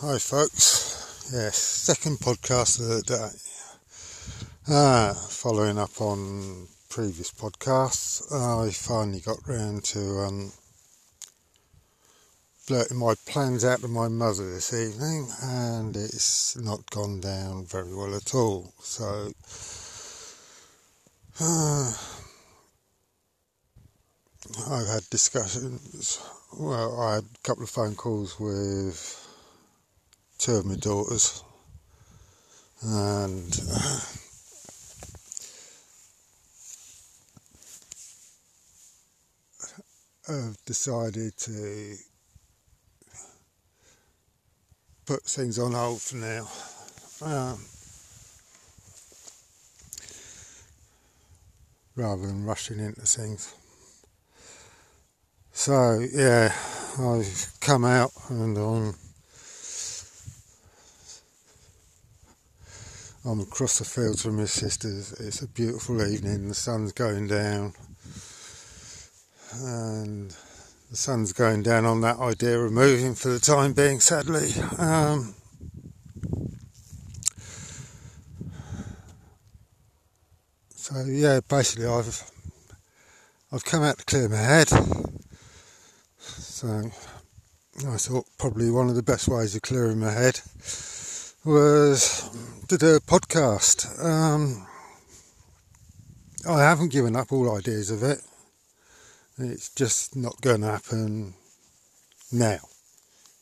Hi, 0.00 0.16
folks. 0.16 1.28
Yes, 1.32 1.56
second 1.56 2.18
podcast 2.18 2.78
of 2.78 2.86
the 2.86 3.02
day. 3.02 3.30
Ah, 4.68 5.12
following 5.28 5.76
up 5.76 6.00
on 6.00 6.68
previous 6.88 7.32
podcasts, 7.32 8.32
I 8.32 8.70
finally 8.70 9.18
got 9.18 9.38
round 9.48 9.82
to 9.86 10.20
um, 10.20 10.52
blurting 12.68 12.96
my 12.96 13.14
plans 13.26 13.64
out 13.64 13.80
to 13.80 13.88
my 13.88 14.06
mother 14.06 14.48
this 14.48 14.72
evening, 14.72 15.30
and 15.42 15.96
it's 15.96 16.56
not 16.56 16.88
gone 16.90 17.20
down 17.20 17.66
very 17.66 17.92
well 17.92 18.14
at 18.14 18.36
all. 18.36 18.72
So, 18.80 19.32
uh, 21.40 21.92
I've 24.70 24.86
had 24.86 25.10
discussions. 25.10 26.20
Well, 26.56 27.00
I 27.00 27.14
had 27.16 27.24
a 27.24 27.42
couple 27.42 27.64
of 27.64 27.70
phone 27.70 27.96
calls 27.96 28.38
with 28.38 29.27
two 30.38 30.56
of 30.56 30.66
my 30.66 30.76
daughters, 30.76 31.42
and 32.82 33.60
uh, 33.72 34.00
I've 40.28 40.64
decided 40.64 41.36
to 41.38 41.96
put 45.06 45.22
things 45.24 45.58
on 45.58 45.72
hold 45.72 46.00
for 46.00 46.16
now. 46.16 46.48
Um, 47.20 47.58
rather 51.98 52.28
than 52.28 52.44
rushing 52.44 52.78
into 52.78 53.00
things. 53.00 53.54
So 55.52 55.98
yeah, 55.98 56.54
I've 56.98 57.52
come 57.60 57.84
out 57.84 58.12
and 58.28 58.56
I'm 58.56 58.94
I'm 63.28 63.40
across 63.40 63.78
the 63.78 63.84
fields 63.84 64.22
from 64.22 64.36
my 64.36 64.46
sisters. 64.46 65.12
It's 65.20 65.42
a 65.42 65.48
beautiful 65.48 66.00
evening. 66.00 66.48
The 66.48 66.54
sun's 66.54 66.92
going 66.92 67.26
down, 67.28 67.74
and 69.52 70.30
the 70.88 70.96
sun's 70.96 71.34
going 71.34 71.62
down 71.62 71.84
on 71.84 72.00
that 72.00 72.18
idea 72.20 72.58
of 72.58 72.72
moving 72.72 73.14
for 73.14 73.28
the 73.28 73.38
time 73.38 73.74
being. 73.74 74.00
Sadly, 74.00 74.48
um, 74.78 75.34
so 80.74 81.04
yeah, 81.06 81.40
basically, 81.50 81.84
I've 81.84 82.30
I've 83.52 83.64
come 83.66 83.82
out 83.82 83.98
to 83.98 84.06
clear 84.06 84.30
my 84.30 84.36
head. 84.38 84.68
So 86.18 86.90
I 87.86 87.96
thought 87.98 88.24
probably 88.38 88.70
one 88.70 88.88
of 88.88 88.96
the 88.96 89.02
best 89.02 89.28
ways 89.28 89.54
of 89.54 89.60
clearing 89.60 90.00
my 90.00 90.12
head 90.12 90.40
was 91.48 92.28
do 92.68 92.74
a 92.74 93.00
podcast. 93.00 94.04
Um, 94.04 94.66
I 96.46 96.60
haven't 96.60 96.92
given 96.92 97.16
up 97.16 97.32
all 97.32 97.56
ideas 97.56 97.90
of 97.90 98.02
it. 98.02 98.18
It's 99.38 99.70
just 99.70 100.14
not 100.14 100.38
going 100.42 100.60
to 100.60 100.66
happen 100.66 101.32
now. 102.30 102.58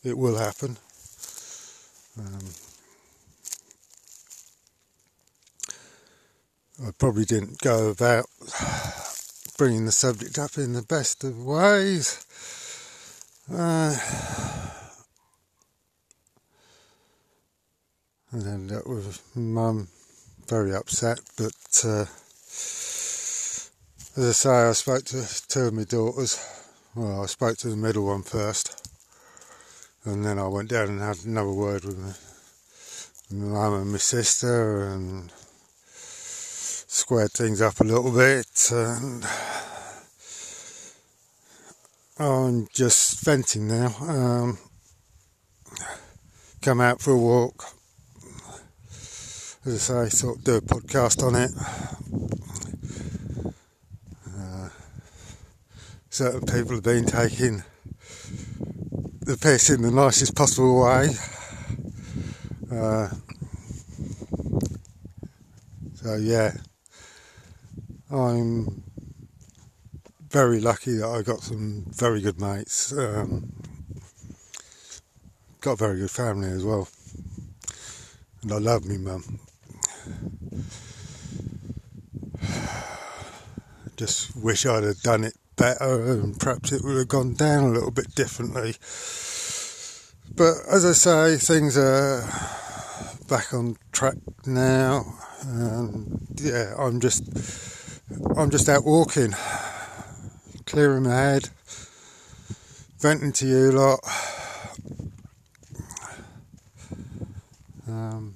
It 0.05 0.17
will 0.17 0.37
happen. 0.37 0.77
Um, 2.17 2.47
I 6.87 6.91
probably 6.97 7.25
didn't 7.25 7.59
go 7.59 7.89
about 7.89 8.27
bringing 9.59 9.85
the 9.85 9.93
subject 9.93 10.39
up 10.39 10.57
in 10.59 10.75
the 10.75 10.83
best 10.83 11.25
of 11.25 11.45
ways. 11.45 12.25
Uh, 13.53 13.97
and 18.37 18.47
ended 18.47 18.77
up 18.77 18.87
with 18.87 19.23
mum 19.35 19.89
very 20.47 20.75
upset. 20.75 21.21
But 21.39 21.85
uh, 21.85 22.05
as 24.17 24.29
I 24.29 24.33
say, 24.33 24.51
I 24.51 24.73
spoke 24.73 25.05
to 25.07 25.49
two 25.49 25.61
of 25.61 25.75
my 25.75 25.85
daughters. 25.85 26.39
Well, 26.95 27.23
I 27.23 27.27
spoke 27.27 27.57
to 27.59 27.69
the 27.69 27.77
middle 27.77 28.07
one 28.07 28.23
first, 28.23 28.91
and 30.05 30.25
then 30.25 30.39
I 30.39 30.49
went 30.49 30.69
down 30.69 30.89
and 30.89 31.01
had 31.01 31.25
another 31.25 31.53
word 31.53 31.85
with 31.85 31.99
my, 31.99 33.39
my 33.39 33.47
mum 33.47 33.75
and 33.81 33.93
my 33.93 33.99
sister, 33.99 34.85
and 34.85 35.33
squared 35.95 37.33
things 37.33 37.63
up 37.63 37.81
a 37.81 37.85
little 37.85 38.13
bit. 38.13 38.71
And 38.71 39.27
I'm 42.19 42.69
just 42.75 43.25
venting 43.25 43.69
now. 43.69 43.95
Um, 44.01 44.59
come 46.61 46.81
out 46.81 47.01
for 47.01 47.13
a 47.13 47.19
walk 47.19 47.76
as 49.67 49.91
I 49.91 50.09
say, 50.09 50.17
thought 50.17 50.45
do 50.45 50.55
a 50.55 50.61
podcast 50.61 51.25
on 51.25 51.35
it. 51.35 51.51
Uh, 54.39 54.69
certain 56.09 56.43
people 56.43 56.77
have 56.77 56.85
been 56.85 57.05
taking 57.05 57.65
the 59.23 59.37
piss 59.37 59.71
in 59.71 59.83
the 59.83 59.91
nicest 59.91 60.37
possible 60.37 60.85
way. 60.85 61.09
Uh, 62.71 63.09
so 65.95 66.15
yeah, 66.15 66.53
I'm 68.09 68.85
very 70.31 70.61
lucky 70.61 70.99
that 70.99 71.09
I 71.09 71.23
got 71.23 71.41
some 71.41 71.87
very 71.89 72.21
good 72.21 72.41
mates. 72.41 72.93
Um, 72.93 73.53
got 75.61 75.73
a 75.73 75.77
very 75.77 75.99
good 75.99 76.11
family 76.13 76.51
as 76.51 76.65
well, 76.65 76.87
and 78.43 78.53
I 78.53 78.59
love 78.59 78.85
me 78.85 78.99
mum. 78.99 79.41
Just 83.97 84.37
wish 84.37 84.67
I'd 84.67 84.85
have 84.85 85.01
done 85.03 85.25
it 85.25 85.35
better 85.57 86.13
and 86.13 86.39
perhaps 86.39 86.73
it 86.73 86.83
would 86.85 86.97
have 86.97 87.09
gone 87.09 87.35
down 87.35 87.65
a 87.65 87.69
little 87.69 87.91
bit 87.91 88.15
differently. 88.15 88.75
But 90.35 90.55
as 90.71 90.85
I 90.85 90.93
say, 90.93 91.37
things 91.37 91.79
are 91.79 92.23
back 93.29 93.55
on 93.55 93.77
track 93.91 94.17
now, 94.45 95.05
and 95.43 96.27
yeah, 96.37 96.75
I'm 96.79 97.01
just 97.01 97.25
I'm 98.37 98.51
just 98.51 98.69
out 98.69 98.85
walking, 98.85 99.35
clearing 100.67 101.05
my 101.05 101.15
head, 101.15 101.49
venting 103.01 103.33
to 103.33 103.47
you 103.47 103.73
lot. 103.73 104.01
Um, 107.89 108.36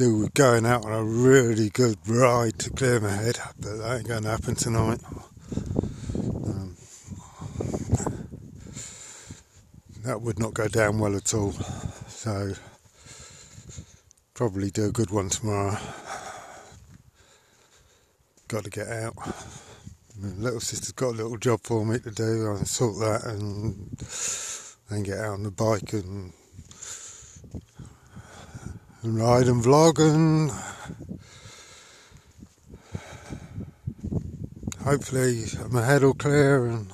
do 0.00 0.16
with 0.16 0.32
going 0.32 0.64
out 0.64 0.86
on 0.86 0.92
a 0.92 1.04
really 1.04 1.68
good 1.68 1.98
ride 2.08 2.58
to 2.58 2.70
clear 2.70 2.98
my 3.00 3.10
head, 3.12 3.38
but 3.58 3.76
that 3.76 3.98
ain't 3.98 4.08
going 4.08 4.22
to 4.22 4.30
happen 4.30 4.54
tonight. 4.54 4.98
Um, 6.24 6.74
that 10.02 10.22
would 10.22 10.38
not 10.38 10.54
go 10.54 10.68
down 10.68 11.00
well 11.00 11.14
at 11.14 11.34
all. 11.34 11.52
So, 11.52 12.54
probably 14.32 14.70
do 14.70 14.86
a 14.86 14.90
good 14.90 15.10
one 15.10 15.28
tomorrow. 15.28 15.76
Got 18.48 18.64
to 18.64 18.70
get 18.70 18.88
out. 18.88 19.16
My 20.18 20.28
little 20.38 20.60
sister's 20.60 20.92
got 20.92 21.08
a 21.08 21.18
little 21.18 21.36
job 21.36 21.60
for 21.62 21.84
me 21.84 21.98
to 21.98 22.10
do. 22.10 22.46
I'll 22.46 22.64
sort 22.64 23.00
that 23.00 23.30
and 23.30 23.90
then 24.88 25.02
get 25.02 25.18
out 25.18 25.34
on 25.34 25.42
the 25.42 25.50
bike 25.50 25.92
and 25.92 26.32
and 29.02 29.18
ride 29.18 29.46
and 29.46 29.62
vlog 29.62 29.98
and 29.98 30.50
hopefully 34.84 35.44
my 35.70 35.84
head 35.84 36.02
will 36.02 36.14
clear 36.14 36.66
and 36.66 36.92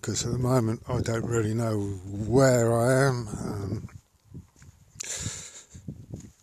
because 0.00 0.26
at 0.26 0.32
the 0.32 0.38
moment 0.38 0.82
I 0.88 1.00
don't 1.00 1.24
really 1.24 1.54
know 1.54 1.78
where 1.80 2.72
I 2.74 3.08
am 3.08 3.28
um, 3.28 3.88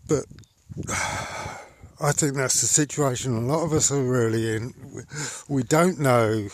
but 0.08 0.26
I 2.02 2.12
think 2.12 2.36
that's 2.36 2.60
the 2.60 2.68
situation 2.68 3.36
a 3.36 3.40
lot 3.40 3.64
of 3.64 3.72
us 3.72 3.90
are 3.90 4.04
really 4.04 4.58
in. 4.58 4.74
We 5.48 5.64
don't 5.64 6.00
know 6.00 6.50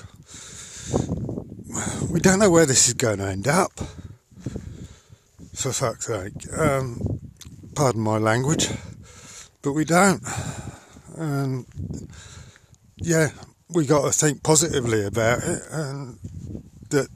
we 2.12 2.20
don't 2.20 2.40
know 2.40 2.52
where 2.52 2.68
this 2.68 2.88
is 2.88 2.94
going 2.94 3.18
to 3.18 3.26
end 3.26 3.48
up 3.48 3.72
for 5.60 5.74
fuck's 5.74 6.08
sake. 6.08 6.34
Um, 6.58 7.20
pardon 7.76 8.02
my 8.02 8.18
language, 8.18 8.70
but 9.62 9.74
we 9.74 9.84
don't. 9.84 10.24
And 11.18 11.66
yeah, 12.98 13.30
we 13.70 13.86
got 13.86 14.06
to 14.06 14.12
think 14.12 14.42
positively 14.42 15.04
about 15.06 15.44
it, 15.44 15.62
and 15.70 16.18
that 16.90 17.10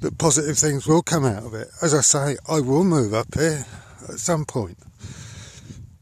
that 0.00 0.16
positive 0.18 0.56
things 0.56 0.86
will 0.86 1.02
come 1.02 1.26
out 1.26 1.44
of 1.44 1.52
it. 1.52 1.68
As 1.82 1.92
I 1.92 2.00
say, 2.00 2.36
I 2.48 2.60
will 2.60 2.84
move 2.84 3.12
up 3.12 3.34
here 3.34 3.66
at 4.08 4.18
some 4.18 4.46
point, 4.46 4.78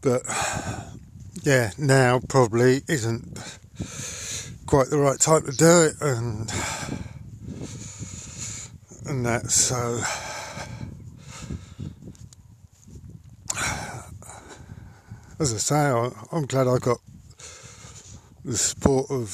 but 0.00 0.22
yeah, 1.42 1.72
now 1.78 2.20
probably 2.28 2.82
isn't 2.86 3.38
quite 4.66 4.88
the 4.90 4.98
right 4.98 5.18
time 5.18 5.44
to 5.46 5.52
do 5.52 5.82
it, 5.82 5.94
and 6.00 6.48
and 9.06 9.26
that. 9.26 9.50
So 9.50 10.00
as 15.38 15.54
I 15.54 15.58
say, 15.58 15.76
I, 15.76 16.10
I'm 16.32 16.46
glad 16.46 16.66
I 16.66 16.78
got 16.78 16.98
the 18.44 18.56
support 18.56 19.10
of 19.10 19.28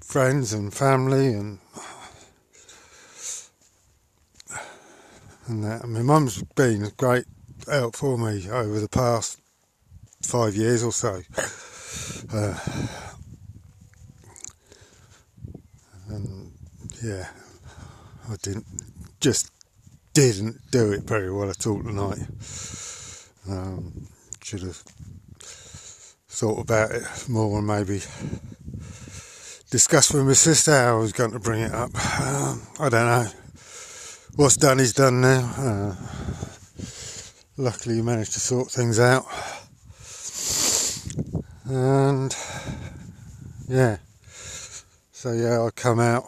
friends 0.00 0.52
and 0.52 0.72
family 0.72 1.28
and 1.28 1.58
and 5.46 5.64
that. 5.64 5.84
I 5.84 5.86
Mum's 5.86 6.42
been 6.54 6.84
a 6.84 6.90
great 6.90 7.26
help 7.68 7.96
for 7.96 8.16
me 8.18 8.48
over 8.50 8.80
the 8.80 8.88
past 8.88 9.38
five 10.22 10.54
years 10.54 10.82
or 10.82 10.92
so. 10.92 11.20
Uh, 12.32 12.58
and 16.08 16.52
yeah, 17.02 17.28
I 18.30 18.36
didn't 18.42 18.66
just 19.20 19.50
didn't 20.12 20.60
do 20.70 20.92
it 20.92 21.02
very 21.02 21.32
well 21.32 21.50
at 21.50 21.66
all 21.66 21.82
tonight. 21.82 22.26
Um, 23.48 24.06
should 24.42 24.62
have 24.62 24.82
thought 26.28 26.60
about 26.60 26.90
it 26.90 27.02
more 27.28 27.58
and 27.58 27.66
maybe 27.66 28.00
discussed 29.70 30.14
with 30.14 30.26
my 30.26 30.32
sister 30.32 30.72
how 30.72 30.96
I 30.96 30.98
was 30.98 31.12
going 31.12 31.32
to 31.32 31.38
bring 31.38 31.62
it 31.62 31.72
up. 31.72 31.90
Um, 32.20 32.62
I 32.80 32.88
don't 32.88 33.06
know. 33.06 33.26
What's 34.36 34.56
done 34.56 34.80
is 34.80 34.92
done 34.92 35.20
now. 35.20 35.54
Uh, 35.56 35.94
luckily, 37.56 38.02
managed 38.02 38.32
to 38.32 38.40
sort 38.40 38.70
things 38.70 38.98
out. 38.98 39.24
And 41.66 42.36
yeah, 43.68 43.98
so 45.12 45.32
yeah, 45.32 45.62
I 45.62 45.70
come 45.70 46.00
out. 46.00 46.24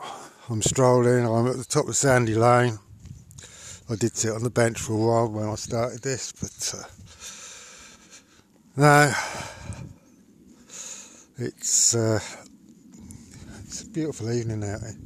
I'm 0.48 0.62
strolling. 0.62 1.26
I'm 1.26 1.46
at 1.48 1.56
the 1.56 1.64
top 1.64 1.88
of 1.88 1.96
Sandy 1.96 2.34
Lane. 2.34 2.78
I 3.90 3.94
did 3.94 4.16
sit 4.16 4.32
on 4.32 4.42
the 4.42 4.50
bench 4.50 4.80
for 4.80 4.94
a 4.94 4.96
while 4.96 5.28
when 5.28 5.48
I 5.48 5.54
started 5.56 6.02
this, 6.02 6.32
but 6.32 6.80
uh, 6.80 6.84
no, 8.76 9.12
it's 11.38 11.94
uh, 11.94 12.20
it's 13.64 13.82
a 13.82 13.90
beautiful 13.90 14.30
evening 14.30 14.62
out 14.64 14.80
here. 14.80 14.96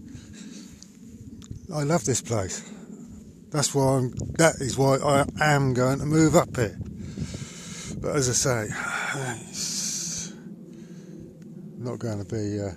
I 1.73 1.85
love 1.85 2.05
this 2.05 2.21
place. 2.21 2.69
That's 3.51 3.75
why 3.75 3.97
I'm. 3.97 4.11
That 4.39 4.57
is 4.61 4.77
why 4.77 4.97
I 4.97 5.55
am 5.55 5.75
going 5.75 5.99
to 6.01 6.07
move 6.07 6.35
up 6.35 6.57
here. 6.57 6.79
But 8.01 8.17
as 8.17 8.29
I 8.29 8.33
say, 8.33 8.69
it's 9.51 10.33
not 11.79 11.99
going 11.99 12.25
to 12.25 12.25
be 12.25 12.61
uh, 12.61 12.73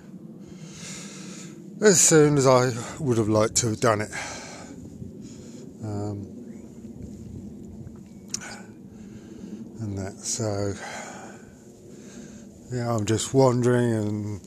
as 1.84 2.00
soon 2.00 2.38
as 2.38 2.46
I 2.46 2.72
would 3.00 3.18
have 3.18 3.28
liked 3.28 3.56
to 3.56 3.68
have 3.70 3.80
done 3.80 4.00
it. 4.00 4.10
That 9.96 10.18
so 10.18 10.74
yeah, 12.72 12.92
I'm 12.92 13.04
just 13.04 13.32
wandering 13.32 13.92
and 13.92 14.40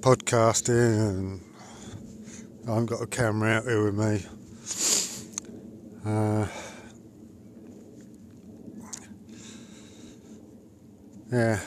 podcasting, 0.00 1.08
and 1.08 1.40
I 2.66 2.70
haven't 2.70 2.86
got 2.86 3.02
a 3.02 3.06
camera 3.06 3.56
out 3.56 3.64
here 3.64 3.84
with 3.84 3.94
me. 3.94 4.24
Uh, 6.06 6.46
yeah. 11.32 11.60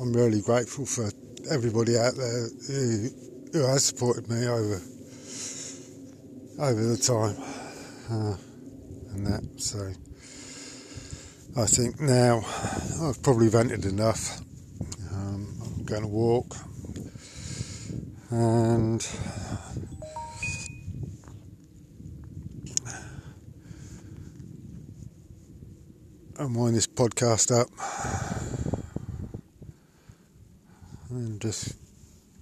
I'm 0.00 0.12
really 0.14 0.40
grateful 0.40 0.86
for 0.86 1.10
everybody 1.50 1.98
out 1.98 2.14
there 2.14 2.48
who 2.66 3.08
who 3.52 3.66
has 3.66 3.84
supported 3.84 4.28
me 4.30 4.46
over 4.46 4.80
over 6.60 6.84
the 6.84 6.96
time 6.96 7.36
uh, 8.10 8.36
and 9.14 9.26
that. 9.26 9.60
So 9.60 9.92
I 11.60 11.66
think 11.66 12.00
now 12.00 12.42
I've 13.02 13.22
probably 13.22 13.48
vented 13.48 13.84
enough. 13.84 14.40
Um, 15.12 15.48
I'm 15.62 15.84
going 15.84 16.02
to 16.02 16.08
walk 16.08 16.54
and. 18.30 19.06
and 26.38 26.56
wind 26.56 26.74
this 26.74 26.86
podcast 26.86 27.50
up 27.54 27.68
and 31.10 31.40
just 31.40 31.74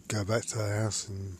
go 0.09 0.25
back 0.25 0.45
to 0.45 0.59
the 0.59 0.69
house 0.69 1.09
and 1.09 1.37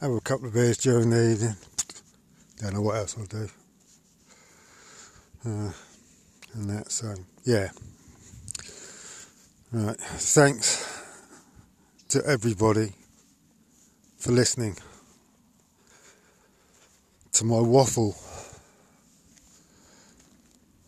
have 0.00 0.10
a 0.10 0.20
couple 0.20 0.46
of 0.46 0.54
beers 0.54 0.78
during 0.78 1.10
the 1.10 1.32
evening. 1.32 1.56
Don't 2.60 2.74
know 2.74 2.80
what 2.80 2.96
else 2.96 3.16
I'll 3.18 3.26
do. 3.26 3.48
Uh, 5.44 5.72
and 6.54 6.70
that, 6.70 6.90
so 6.90 7.14
yeah. 7.44 7.68
Right, 9.70 9.98
thanks 9.98 10.86
to 12.08 12.24
everybody 12.24 12.92
for 14.16 14.32
listening 14.32 14.76
to 17.38 17.44
my 17.44 17.60
waffle 17.60 18.16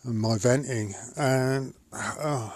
and 0.03 0.19
my 0.19 0.37
venting, 0.37 0.93
and 1.17 1.73
oh, 1.93 2.53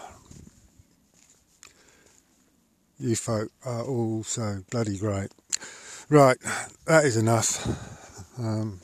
you 2.99 3.14
folk 3.14 3.52
are 3.64 3.85
all 3.85 4.25
so 4.25 4.62
bloody 4.73 4.99
great. 4.99 5.29
Right, 6.08 6.37
that 6.87 7.05
is 7.05 7.17
enough. 7.17 7.69
Um, 8.37 8.81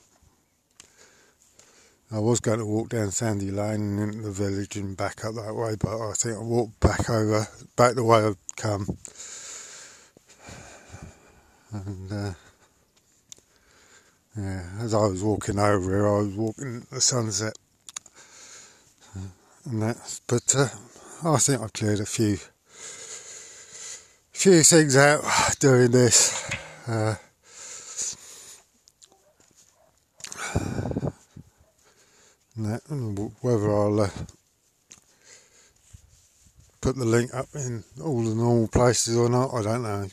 I 2.12 2.20
was 2.20 2.38
going 2.38 2.60
to 2.60 2.66
walk 2.66 2.90
down 2.90 3.10
Sandy 3.10 3.50
Lane 3.50 3.80
and 3.80 4.14
into 4.14 4.22
the 4.22 4.30
village 4.30 4.76
and 4.76 4.96
back 4.96 5.24
up 5.24 5.34
that 5.34 5.56
way, 5.56 5.74
but 5.74 5.90
I 5.90 6.12
think 6.12 6.36
I 6.36 6.40
walked 6.40 6.78
back 6.78 7.10
over, 7.10 7.48
back 7.74 7.96
the 7.96 8.04
way 8.04 8.18
I've 8.18 8.38
come. 8.54 8.96
And 11.72 12.12
uh, 12.12 12.32
yeah, 14.36 14.62
as 14.80 14.94
I 14.94 15.06
was 15.06 15.22
walking 15.22 15.58
over 15.58 15.90
here, 15.90 16.08
I 16.08 16.18
was 16.18 16.34
walking 16.34 16.86
the 16.90 17.00
sunset 17.00 17.56
and 19.64 19.82
that. 19.82 20.20
But 20.26 20.54
uh, 20.56 20.68
I 21.28 21.38
think 21.38 21.62
I've 21.62 21.72
cleared 21.72 22.00
a 22.00 22.06
few 22.06 22.38
few 24.32 24.62
things 24.62 24.96
out 24.96 25.22
doing 25.58 25.90
this. 25.90 26.50
Uh, 26.86 27.16
that, 32.56 32.80
whether 33.40 33.70
I'll 33.70 34.00
uh, 34.00 34.10
put 36.80 36.96
the 36.96 37.04
link 37.04 37.34
up 37.34 37.48
in 37.54 37.84
all 38.02 38.22
the 38.22 38.34
normal 38.34 38.68
places 38.68 39.16
or 39.16 39.28
not, 39.28 39.52
I 39.54 39.62
don't 39.62 39.82
know. 39.82 40.06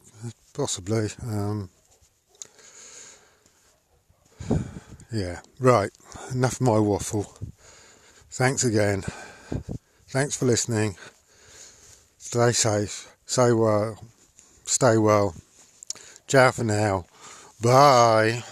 Possibly. 0.53 1.09
Um, 1.21 1.69
yeah, 5.11 5.39
right. 5.59 5.91
Enough 6.31 6.55
of 6.55 6.61
my 6.61 6.79
waffle. 6.79 7.33
Thanks 8.29 8.63
again. 8.63 9.03
Thanks 10.09 10.35
for 10.35 10.45
listening. 10.45 10.95
Stay 12.17 12.51
safe. 12.51 13.15
Stay 13.25 13.51
well. 13.51 13.99
Stay 14.65 14.97
well. 14.97 15.35
Ciao 16.27 16.51
for 16.51 16.63
now. 16.63 17.05
Bye. 17.61 18.43